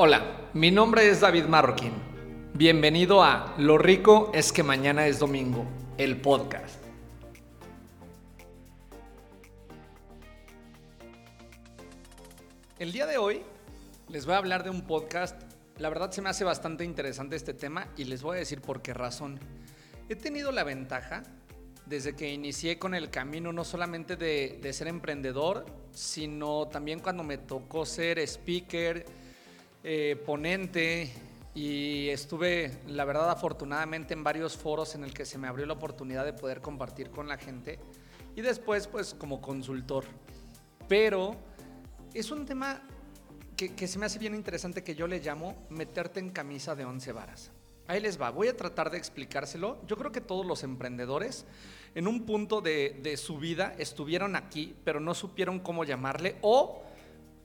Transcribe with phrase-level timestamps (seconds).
[0.00, 1.92] Hola, mi nombre es David Marroquín.
[2.54, 6.80] Bienvenido a Lo rico es que mañana es domingo, el podcast.
[12.78, 13.42] El día de hoy
[14.08, 15.42] les voy a hablar de un podcast.
[15.78, 18.82] La verdad se me hace bastante interesante este tema y les voy a decir por
[18.82, 19.40] qué razón.
[20.08, 21.24] He tenido la ventaja
[21.86, 27.24] desde que inicié con el camino no solamente de, de ser emprendedor, sino también cuando
[27.24, 29.04] me tocó ser speaker,
[29.84, 31.12] eh, ponente
[31.54, 35.74] y estuve, la verdad, afortunadamente en varios foros en el que se me abrió la
[35.74, 37.78] oportunidad de poder compartir con la gente
[38.36, 40.04] y después pues como consultor.
[40.88, 41.36] Pero
[42.14, 42.82] es un tema
[43.56, 46.84] que, que se me hace bien interesante que yo le llamo meterte en camisa de
[46.84, 47.50] once varas.
[47.88, 49.78] Ahí les va, voy a tratar de explicárselo.
[49.86, 51.46] Yo creo que todos los emprendedores
[51.94, 56.82] en un punto de, de, su vida estuvieron aquí, pero no supieron cómo llamarle o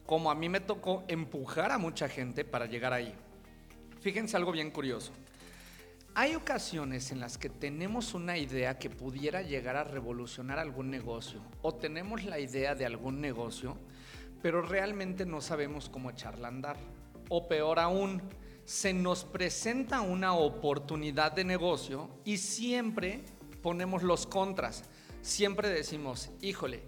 [0.05, 3.13] como a mí me tocó empujar a mucha gente para llegar ahí.
[4.01, 5.11] Fíjense algo bien curioso.
[6.15, 11.41] Hay ocasiones en las que tenemos una idea que pudiera llegar a revolucionar algún negocio
[11.63, 13.77] o tenemos la idea de algún negocio,
[14.41, 16.77] pero realmente no sabemos cómo echarla a andar.
[17.29, 18.21] O peor aún,
[18.65, 23.23] se nos presenta una oportunidad de negocio y siempre
[23.63, 24.83] ponemos los contras.
[25.21, 26.83] Siempre decimos, híjole,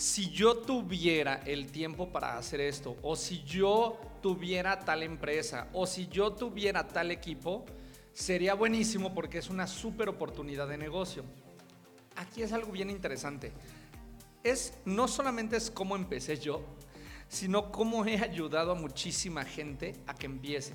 [0.00, 5.86] si yo tuviera el tiempo para hacer esto, o si yo tuviera tal empresa, o
[5.86, 7.66] si yo tuviera tal equipo,
[8.14, 11.22] sería buenísimo porque es una súper oportunidad de negocio.
[12.16, 13.52] Aquí es algo bien interesante.
[14.42, 16.64] Es, no solamente es cómo empecé yo,
[17.28, 20.72] sino cómo he ayudado a muchísima gente a que empiece.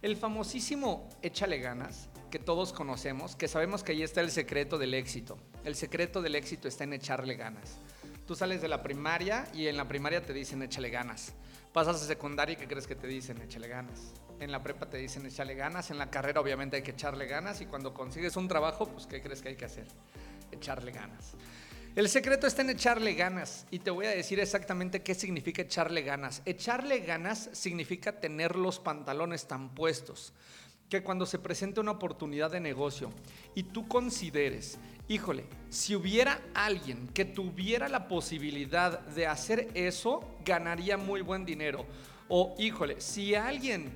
[0.00, 4.94] El famosísimo échale ganas, que todos conocemos, que sabemos que ahí está el secreto del
[4.94, 5.36] éxito.
[5.62, 7.80] El secreto del éxito está en echarle ganas.
[8.26, 11.32] Tú sales de la primaria y en la primaria te dicen échale ganas.
[11.72, 13.40] Pasas a secundaria y ¿qué crees que te dicen?
[13.40, 14.14] Échale ganas.
[14.40, 15.92] En la prepa te dicen échale ganas.
[15.92, 17.60] En la carrera obviamente hay que echarle ganas.
[17.60, 19.86] Y cuando consigues un trabajo, pues ¿qué crees que hay que hacer?
[20.50, 21.34] Echarle ganas.
[21.94, 26.02] El secreto está en echarle ganas y te voy a decir exactamente qué significa echarle
[26.02, 26.42] ganas.
[26.46, 30.32] Echarle ganas significa tener los pantalones tan puestos
[30.88, 33.10] que cuando se presente una oportunidad de negocio
[33.54, 40.96] y tú consideres híjole, si hubiera alguien que tuviera la posibilidad de hacer eso, ganaría
[40.96, 41.86] muy buen dinero.
[42.28, 43.92] O, híjole, si alguien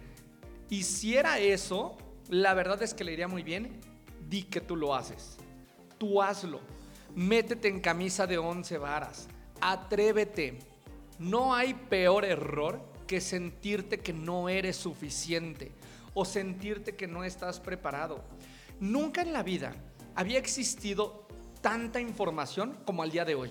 [0.68, 1.96] hiciera eso,
[2.28, 3.80] la verdad es que le iría muy bien,
[4.28, 5.36] di que tú lo haces.
[5.98, 6.60] Tú hazlo.
[7.14, 9.28] Métete en camisa de once varas.
[9.60, 10.60] Atrévete.
[11.18, 15.72] No hay peor error que sentirte que no eres suficiente
[16.14, 18.22] o sentirte que no estás preparado.
[18.80, 19.74] Nunca en la vida
[20.14, 21.26] había existido
[21.60, 23.50] tanta información como al día de hoy.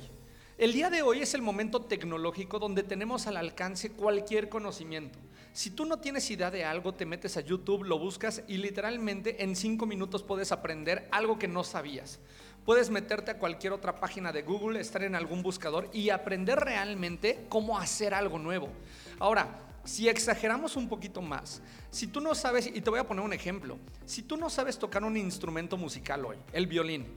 [0.58, 5.18] El día de hoy es el momento tecnológico donde tenemos al alcance cualquier conocimiento.
[5.54, 9.44] Si tú no tienes idea de algo, te metes a YouTube, lo buscas y literalmente
[9.44, 12.20] en cinco minutos puedes aprender algo que no sabías.
[12.66, 17.46] Puedes meterte a cualquier otra página de Google, estar en algún buscador y aprender realmente
[17.50, 18.70] cómo hacer algo nuevo.
[19.18, 23.26] Ahora, si exageramos un poquito más, si tú no sabes, y te voy a poner
[23.26, 27.08] un ejemplo, si tú no sabes tocar un instrumento musical hoy, el violín,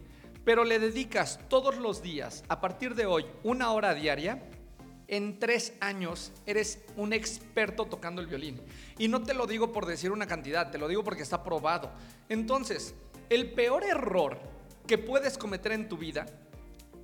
[0.42, 4.42] pero le dedicas todos los días, a partir de hoy, una hora diaria,
[5.06, 8.58] en tres años eres un experto tocando el violín.
[8.96, 11.90] Y no te lo digo por decir una cantidad, te lo digo porque está probado.
[12.30, 12.94] Entonces,
[13.28, 14.38] el peor error
[14.86, 16.24] que puedes cometer en tu vida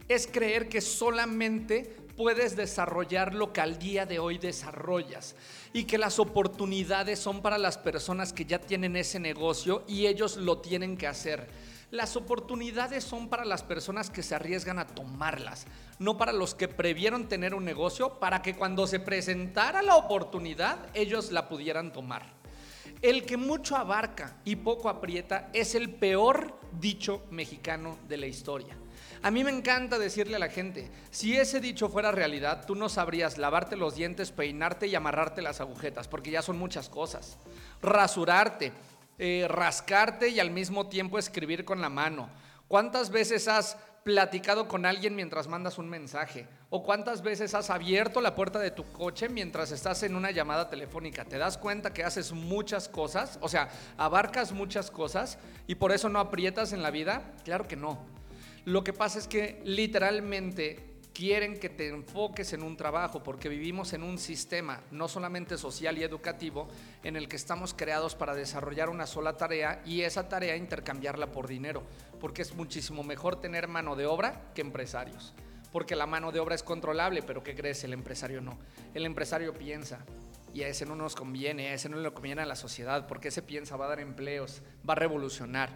[0.09, 5.37] es creer que solamente puedes desarrollar lo que al día de hoy desarrollas
[5.73, 10.37] y que las oportunidades son para las personas que ya tienen ese negocio y ellos
[10.37, 11.49] lo tienen que hacer.
[11.93, 15.69] Las oportunidades son para las personas que se arriesgan a tomarlas,
[16.01, 20.91] no para los que previeron tener un negocio para que cuando se presentara la oportunidad
[20.95, 22.27] ellos la pudieran tomar.
[23.01, 28.77] El que mucho abarca y poco aprieta es el peor dicho mexicano de la historia.
[29.23, 32.89] A mí me encanta decirle a la gente, si ese dicho fuera realidad, tú no
[32.89, 37.39] sabrías lavarte los dientes, peinarte y amarrarte las agujetas, porque ya son muchas cosas.
[37.83, 38.73] Rasurarte,
[39.19, 42.31] eh, rascarte y al mismo tiempo escribir con la mano.
[42.69, 46.47] ¿Cuántas veces has platicado con alguien mientras mandas un mensaje?
[46.71, 50.71] ¿O cuántas veces has abierto la puerta de tu coche mientras estás en una llamada
[50.71, 51.25] telefónica?
[51.25, 53.39] ¿Te das cuenta que haces muchas cosas?
[53.41, 57.23] O sea, abarcas muchas cosas y por eso no aprietas en la vida?
[57.45, 58.18] Claro que no.
[58.69, 63.95] Lo que pasa es que literalmente quieren que te enfoques en un trabajo porque vivimos
[63.95, 66.69] en un sistema no solamente social y educativo
[67.03, 71.49] en el que estamos creados para desarrollar una sola tarea y esa tarea intercambiarla por
[71.49, 71.83] dinero,
[72.21, 75.33] porque es muchísimo mejor tener mano de obra que empresarios,
[75.73, 77.83] porque la mano de obra es controlable, pero ¿qué crees?
[77.85, 78.59] El empresario no.
[78.93, 80.05] El empresario piensa
[80.53, 83.29] y a ese no nos conviene, a ese no le conviene a la sociedad, porque
[83.29, 85.71] ese piensa va a dar empleos, va a revolucionar,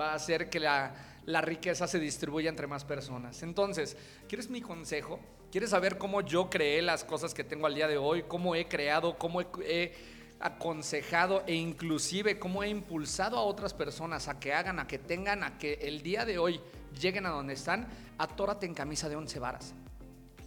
[0.00, 3.42] va a hacer que la, la riqueza se distribuya entre más personas.
[3.42, 5.20] Entonces, ¿quieres mi consejo?
[5.52, 8.22] ¿Quieres saber cómo yo creé las cosas que tengo al día de hoy?
[8.22, 9.18] ¿Cómo he creado?
[9.18, 14.86] ¿Cómo he, aconsejado e inclusive cómo he impulsado a otras personas a que hagan, a
[14.86, 16.60] que tengan, a que el día de hoy
[16.98, 17.88] lleguen a donde están?
[18.16, 19.74] Atórate en camisa de once varas.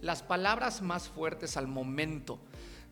[0.00, 2.40] Las palabras más fuertes al momento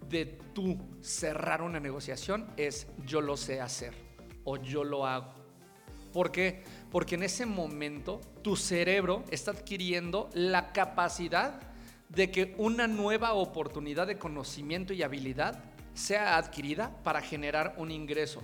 [0.08, 3.94] de tú cerrar una negociación es yo lo sé hacer
[4.44, 5.40] o yo lo hago.
[6.12, 6.62] ¿Por qué?
[6.90, 11.60] Porque en ese momento tu cerebro está adquiriendo la capacidad
[12.08, 15.62] de que una nueva oportunidad de conocimiento y habilidad
[15.94, 18.42] sea adquirida para generar un ingreso,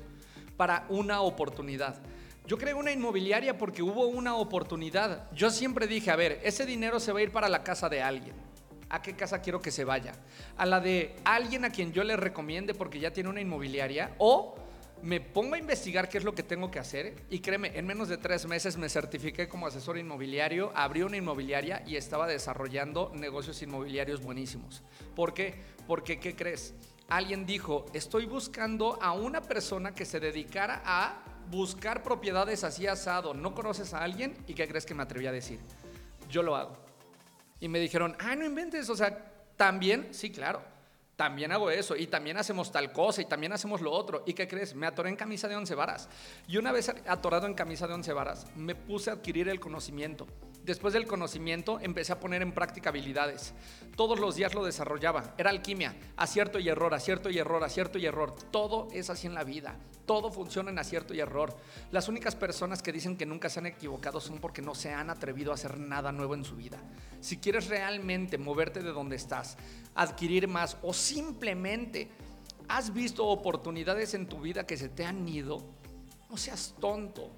[0.56, 2.00] para una oportunidad.
[2.46, 5.28] Yo creé una inmobiliaria porque hubo una oportunidad.
[5.32, 8.02] Yo siempre dije, a ver, ese dinero se va a ir para la casa de
[8.02, 8.36] alguien.
[8.88, 10.12] ¿A qué casa quiero que se vaya?
[10.56, 14.14] ¿A la de alguien a quien yo le recomiende porque ya tiene una inmobiliaria?
[14.18, 14.54] ¿O
[15.02, 18.08] me pongo a investigar qué es lo que tengo que hacer y créeme, en menos
[18.08, 23.60] de tres meses me certifiqué como asesor inmobiliario, abrí una inmobiliaria y estaba desarrollando negocios
[23.62, 24.82] inmobiliarios buenísimos.
[25.14, 25.54] ¿Por qué?
[25.86, 26.74] Porque, ¿qué crees?
[27.08, 33.32] Alguien dijo, estoy buscando a una persona que se dedicara a buscar propiedades así asado.
[33.32, 34.36] ¿No conoces a alguien?
[34.48, 35.60] ¿Y qué crees que me atreví a decir?
[36.28, 36.76] Yo lo hago.
[37.60, 40.75] Y me dijeron, ah, no inventes, o sea, también, sí, claro
[41.16, 44.22] también hago eso y también hacemos tal cosa y también hacemos lo otro.
[44.26, 44.74] ¿Y qué crees?
[44.74, 46.08] Me atoré en camisa de once varas.
[46.46, 50.26] Y una vez atorado en camisa de once varas, me puse a adquirir el conocimiento.
[50.66, 53.54] Después del conocimiento empecé a poner en práctica habilidades.
[53.94, 55.32] Todos los días lo desarrollaba.
[55.38, 58.34] Era alquimia, acierto y error, acierto y error, acierto y error.
[58.50, 59.76] Todo es así en la vida.
[60.06, 61.56] Todo funciona en acierto y error.
[61.92, 65.08] Las únicas personas que dicen que nunca se han equivocado son porque no se han
[65.08, 66.78] atrevido a hacer nada nuevo en su vida.
[67.20, 69.56] Si quieres realmente moverte de donde estás,
[69.94, 72.10] adquirir más o simplemente
[72.66, 75.64] has visto oportunidades en tu vida que se te han ido,
[76.28, 77.30] no seas tonto.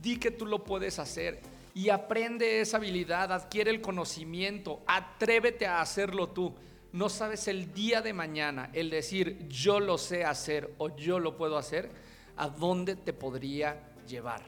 [0.00, 5.82] Di que tú lo puedes hacer y aprende esa habilidad, adquiere el conocimiento, atrévete a
[5.82, 6.54] hacerlo tú.
[6.92, 11.36] No sabes el día de mañana el decir yo lo sé hacer o yo lo
[11.36, 11.90] puedo hacer,
[12.38, 14.42] a dónde te podría llevar.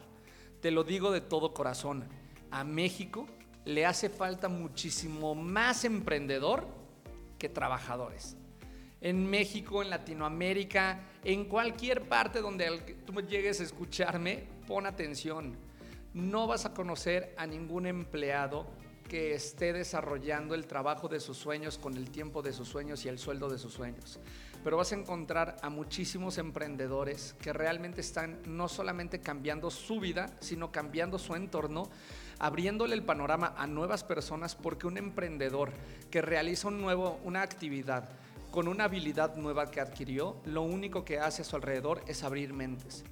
[0.59, 2.03] Te lo digo de todo corazón.
[2.49, 3.27] A México
[3.63, 6.65] le hace falta muchísimo más emprendedor
[7.37, 8.37] que trabajadores.
[9.01, 15.68] En México, en Latinoamérica, en cualquier parte donde tú llegues a escucharme, pon atención
[16.19, 18.67] no vas a conocer a ningún empleado
[19.09, 23.09] que esté desarrollando el trabajo de sus sueños con el tiempo de sus sueños y
[23.09, 24.19] el sueldo de sus sueños.
[24.63, 30.27] Pero vas a encontrar a muchísimos emprendedores que realmente están no solamente cambiando su vida,
[30.41, 31.89] sino cambiando su entorno,
[32.37, 35.71] abriéndole el panorama a nuevas personas porque un emprendedor
[36.11, 38.09] que realiza un nuevo, una actividad
[38.51, 42.53] con una habilidad nueva que adquirió, lo único que hace a su alrededor es abrir
[42.53, 43.03] mentes,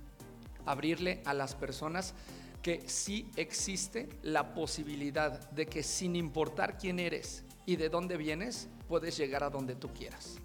[0.65, 2.13] abrirle a las personas
[2.61, 8.69] que sí existe la posibilidad de que sin importar quién eres y de dónde vienes,
[8.87, 10.37] puedes llegar a donde tú quieras.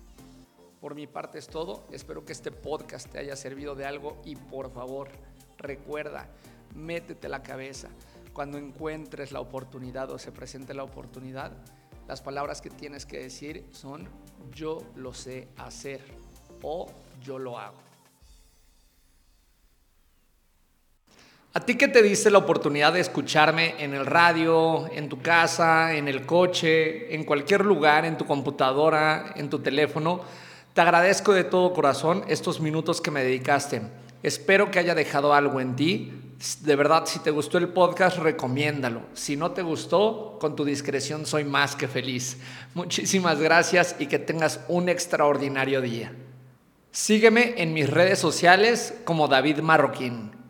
[0.81, 4.35] Por mi parte es todo, espero que este podcast te haya servido de algo y
[4.35, 5.09] por favor,
[5.56, 6.29] recuerda,
[6.75, 7.88] métete la cabeza.
[8.32, 11.53] Cuando encuentres la oportunidad o se presente la oportunidad,
[12.09, 14.09] las palabras que tienes que decir son
[14.53, 16.00] yo lo sé hacer
[16.62, 16.90] o
[17.23, 17.91] yo lo hago.
[21.54, 25.94] A ti que te diste la oportunidad de escucharme en el radio, en tu casa,
[25.94, 30.23] en el coche, en cualquier lugar, en tu computadora, en tu teléfono,
[30.73, 33.82] te agradezco de todo corazón estos minutos que me dedicaste.
[34.23, 36.12] Espero que haya dejado algo en ti.
[36.62, 39.02] De verdad, si te gustó el podcast, recomiéndalo.
[39.12, 42.38] Si no te gustó, con tu discreción soy más que feliz.
[42.73, 46.12] Muchísimas gracias y que tengas un extraordinario día.
[46.92, 50.41] Sígueme en mis redes sociales como David Marroquín.